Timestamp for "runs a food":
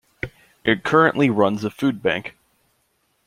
1.29-2.01